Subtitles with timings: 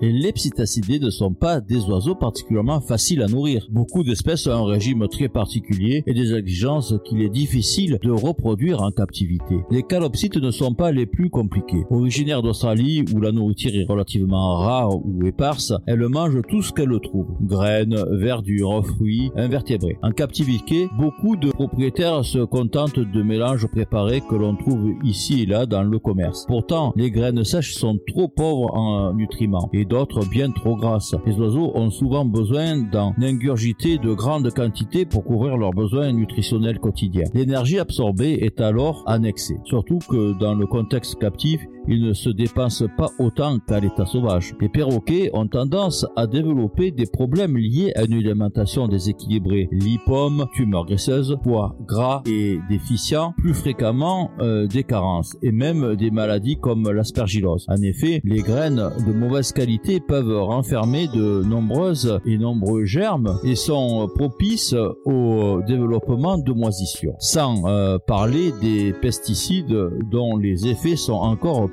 [0.00, 3.66] Les psittacidés ne sont pas des oiseaux particulièrement faciles à nourrir.
[3.70, 8.82] Beaucoup d'espèces ont un régime très particulier et des exigences qu'il est difficile de reproduire
[8.82, 9.60] en captivité.
[9.70, 11.84] Les calopsites ne sont pas les plus compliqués.
[11.90, 17.00] Originaires d'Australie où la nourriture est relativement rare ou éparse, elles mangent tout ce qu'elles
[17.02, 17.36] trouvent.
[17.42, 19.98] Graines, verdure, fruits, invertébrés.
[20.02, 25.46] En captivité, beaucoup de propriétaires se contentent de mélanges préparés que l'on trouve ici et
[25.46, 26.44] là dans le commerce.
[26.46, 31.14] Pourtant, les graines sèches sont trop pauvres en nutriments et d'autres bien trop grasses.
[31.26, 36.78] Les oiseaux ont souvent besoin d'en ingurgiter de grandes quantités pour couvrir leurs besoins nutritionnels
[36.78, 37.24] quotidiens.
[37.34, 42.86] L'énergie absorbée est alors annexée, surtout que dans le contexte captif, ils ne se dépensent
[42.96, 44.54] pas autant qu'à l'état sauvage.
[44.60, 50.84] Les perroquets ont tendance à développer des problèmes liés à une alimentation déséquilibrée, lipomes, tumeurs
[50.84, 56.90] graisseuses, poids gras et déficients, plus fréquemment euh, des carences et même des maladies comme
[56.90, 57.64] l'aspergillose.
[57.68, 63.54] En effet, les graines de mauvaise qualité peuvent renfermer de nombreuses et nombreux germes et
[63.54, 64.74] sont propices
[65.06, 67.14] au développement de moisissures.
[67.18, 69.74] Sans euh, parler des pesticides
[70.10, 71.68] dont les effets sont encore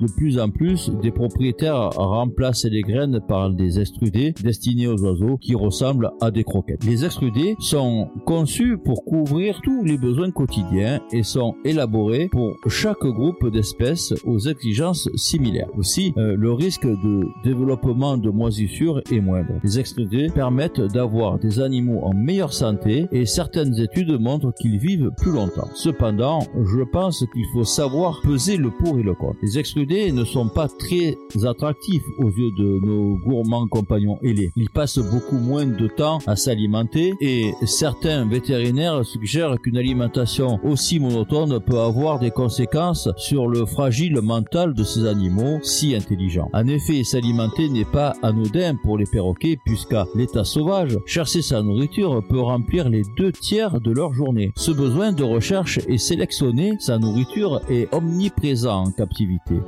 [0.00, 5.38] De plus en plus, des propriétaires remplacent les graines par des extrudés destinés aux oiseaux
[5.38, 6.84] qui ressemblent à des croquettes.
[6.84, 13.04] Les extrudés sont conçus pour couvrir tous les besoins quotidiens et sont élaborés pour chaque
[13.04, 15.68] groupe d'espèces aux exigences similaires.
[15.76, 19.54] Aussi, euh, le risque de développement de moisissures est moindre.
[19.64, 25.10] Les extrudés permettent d'avoir des animaux en meilleure santé et certaines études montrent qu'ils vivent
[25.16, 25.68] plus longtemps.
[25.74, 29.29] Cependant, je pense qu'il faut savoir peser le pour et le contre.
[29.42, 34.52] Les extrudés ne sont pas très attractifs aux yeux de nos gourmands compagnons ailés.
[34.56, 41.00] Ils passent beaucoup moins de temps à s'alimenter et certains vétérinaires suggèrent qu'une alimentation aussi
[41.00, 46.48] monotone peut avoir des conséquences sur le fragile mental de ces animaux si intelligents.
[46.52, 52.22] En effet, s'alimenter n'est pas anodin pour les perroquets puisqu'à l'état sauvage, chercher sa nourriture
[52.28, 54.52] peut remplir les deux tiers de leur journée.
[54.56, 58.90] Ce besoin de recherche et sélectionner sa nourriture est omniprésent en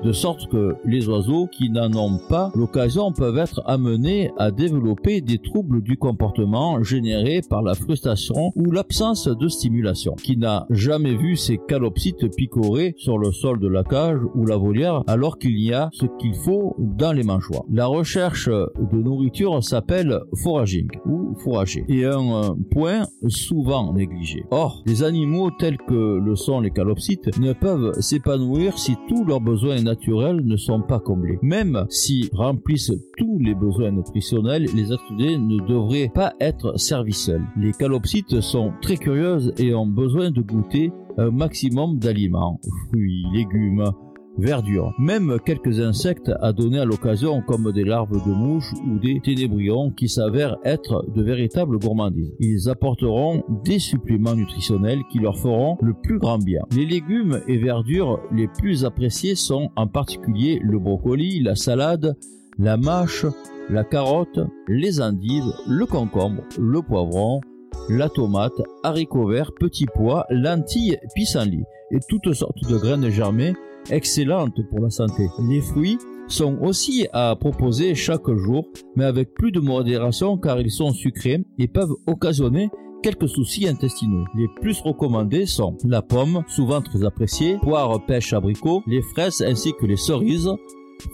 [0.03, 5.21] de sorte que les oiseaux qui n'en ont pas l'occasion peuvent être amenés à développer
[5.21, 10.15] des troubles du comportement générés par la frustration ou l'absence de stimulation.
[10.15, 14.57] Qui n'a jamais vu ces calopsites picorer sur le sol de la cage ou la
[14.57, 17.65] volière alors qu'il y a ce qu'il faut dans les mangeoires.
[17.71, 24.45] La recherche de nourriture s'appelle foraging ou forager et un point souvent négligé.
[24.51, 29.41] Or, les animaux tels que le sont les calopsites ne peuvent s'épanouir si tous leurs
[29.41, 31.39] besoins naturels ne sont pas comblés.
[31.41, 37.47] Même si remplissent tous les besoins nutritionnels, les extrudés ne devraient pas être servis seuls.
[37.57, 43.91] Les calopsites sont très curieuses et ont besoin de goûter un maximum d'aliments, fruits, légumes,
[44.39, 44.93] verdure.
[44.99, 49.91] Même quelques insectes à donner à l'occasion comme des larves de mouches ou des ténébrions
[49.91, 52.33] qui s'avèrent être de véritables gourmandises.
[52.41, 56.63] Ils apporteront des suppléments nutritionnels qui leur feront le plus grand bien.
[56.75, 62.17] Les légumes et verdures les plus appréciés sont en particulier le brocoli, la salade,
[62.59, 63.27] la mâche,
[63.71, 67.41] la carotte, les endives, le concombre, le poivron,
[67.89, 73.55] la tomate, haricots verts, petits pois, lentilles, pissenlits et toutes sortes de graines germées
[73.91, 75.29] excellente pour la santé.
[75.49, 75.99] Les fruits
[76.29, 78.67] sont aussi à proposer chaque jour,
[78.97, 82.71] mais avec plus de modération car ils sont sucrés et peuvent occasionner
[83.03, 84.25] quelques soucis intestinaux.
[84.37, 89.73] Les plus recommandés sont la pomme, souvent très appréciée, poire, pêche, abricot, les fraises ainsi
[89.79, 90.51] que les cerises,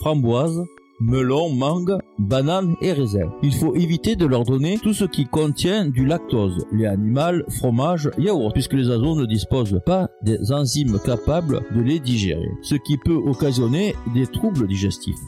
[0.01, 0.63] framboises,
[1.01, 3.31] melon, mangue, banane et raisin.
[3.43, 8.11] Il faut éviter de leur donner tout ce qui contient du lactose, les animaux, fromage,
[8.19, 12.97] yaourt, puisque les oiseaux ne disposent pas des enzymes capables de les digérer, ce qui
[12.99, 15.19] peut occasionner des troubles digestifs.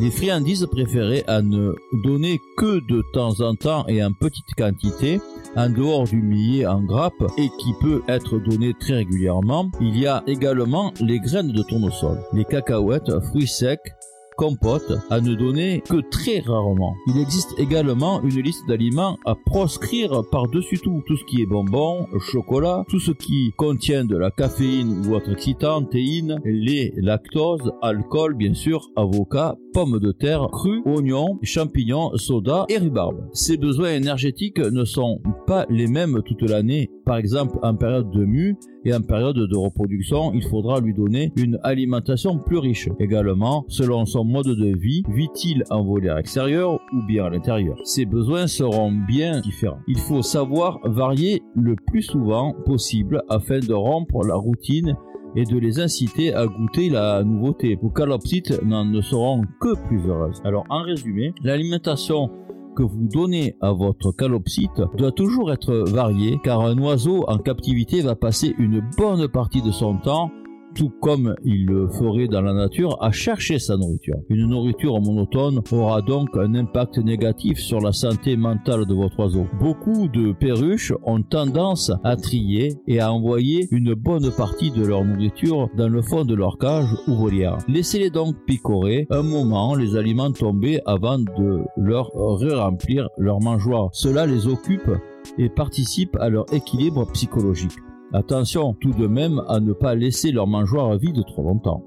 [0.00, 5.20] Les friandises préférées à ne donner que de temps en temps et en petite quantité,
[5.56, 10.08] en dehors du millet en grappe et qui peut être donné très régulièrement, il y
[10.08, 13.78] a également les graines de tournesol, les cacahuètes, fruits secs,
[14.36, 16.94] compote à ne donner que très rarement.
[17.08, 21.02] Il existe également une liste d'aliments à proscrire par-dessus tout.
[21.06, 25.32] Tout ce qui est bonbons, chocolat, tout ce qui contient de la caféine ou autre
[25.32, 32.64] excitant, théine, lait, lactose, alcool bien sûr, avocat, pommes de terre crues, oignons, champignons, soda
[32.68, 33.28] et rhubarbe.
[33.32, 36.90] Ces besoins énergétiques ne sont pas les mêmes toute l'année.
[37.04, 41.32] Par exemple, en période de mue et en période de reproduction, il faudra lui donner
[41.36, 42.88] une alimentation plus riche.
[42.98, 47.76] Également, selon son mode de vie, vit-il en volière extérieure ou bien à l'intérieur?
[47.84, 49.78] Ses besoins seront bien différents.
[49.88, 54.96] Il faut savoir varier le plus souvent possible afin de rompre la routine
[55.36, 57.76] et de les inciter à goûter la nouveauté.
[57.80, 60.40] Vos calopsites n'en seront que plus heureuses.
[60.44, 62.30] Alors en résumé, l'alimentation
[62.74, 68.02] que vous donnez à votre calopsite doit toujours être variée car un oiseau en captivité
[68.02, 70.30] va passer une bonne partie de son temps
[70.74, 74.16] tout comme il le ferait dans la nature, à chercher sa nourriture.
[74.28, 79.46] Une nourriture monotone aura donc un impact négatif sur la santé mentale de votre oiseau.
[79.60, 85.04] Beaucoup de perruches ont tendance à trier et à envoyer une bonne partie de leur
[85.04, 87.58] nourriture dans le fond de leur cage ou volière.
[87.68, 93.88] Laissez-les donc picorer un moment les aliments tombés avant de leur re-remplir leur mangeoire.
[93.92, 94.90] Cela les occupe
[95.38, 97.72] et participe à leur équilibre psychologique.
[98.14, 101.82] Attention tout de même à ne pas laisser leur mangeoire vide trop longtemps.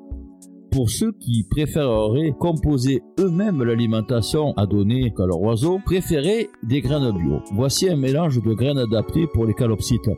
[0.72, 7.14] Pour ceux qui préféreraient composer eux-mêmes l'alimentation à donner à leurs oiseaux, préférez des graines
[7.14, 7.40] bio.
[7.54, 10.10] Voici un mélange de graines adaptées pour les calopsites.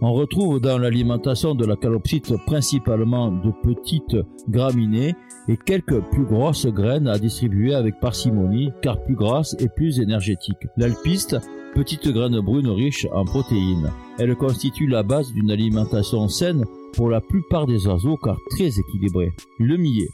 [0.00, 4.16] On retrouve dans l'alimentation de la calopsite principalement de petites
[4.48, 5.14] graminées
[5.46, 10.66] et quelques plus grosses graines à distribuer avec parcimonie car plus grasses et plus énergétiques.
[10.76, 11.36] L'alpiste
[11.74, 13.90] petite graine brune riche en protéines.
[14.18, 19.32] Elle constitue la base d'une alimentation saine pour la plupart des oiseaux car très équilibrée.
[19.58, 20.08] Le millet.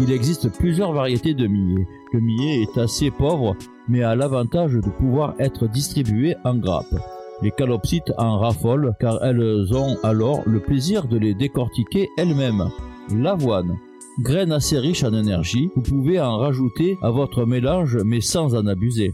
[0.00, 1.86] Il existe plusieurs variétés de millet.
[2.12, 3.56] Le millet est assez pauvre
[3.88, 7.00] mais a l'avantage de pouvoir être distribué en grappes.
[7.42, 12.68] Les calopsites en raffolent car elles ont alors le plaisir de les décortiquer elles-mêmes.
[13.14, 13.76] L'avoine.
[14.20, 18.66] Graine assez riche en énergie, vous pouvez en rajouter à votre mélange mais sans en
[18.66, 19.12] abuser.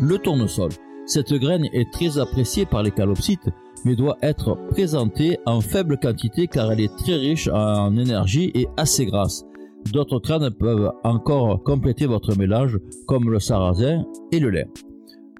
[0.00, 0.70] Le tournesol.
[1.06, 3.50] Cette graine est très appréciée par les calopsites,
[3.84, 8.68] mais doit être présentée en faible quantité car elle est très riche en énergie et
[8.76, 9.44] assez grasse.
[9.92, 14.68] D'autres graines peuvent encore compléter votre mélange, comme le sarrasin et le lait.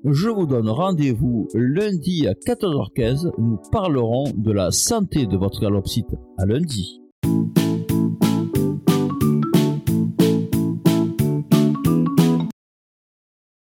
[0.04, 3.30] Je vous donne rendez-vous lundi à 14h15.
[3.38, 6.08] Nous parlerons de la santé de votre calopsite.
[6.38, 7.01] À lundi.